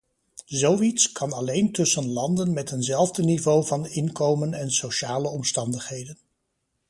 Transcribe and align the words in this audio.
Zoiets 0.47 1.11
kan 1.11 1.33
alleen 1.33 1.71
tussen 1.71 2.07
landen 2.09 2.53
met 2.53 2.71
eenzelfde 2.71 3.23
niveau 3.23 3.65
van 3.65 3.87
inkomen 3.87 4.53
en 4.53 4.71
sociale 4.71 5.27
omstandigheden. 5.27 6.17